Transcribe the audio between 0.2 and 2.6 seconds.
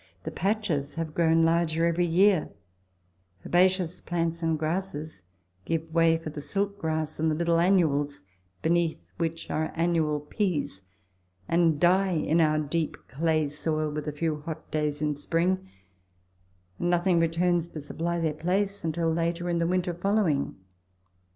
The patches have grown larger every year;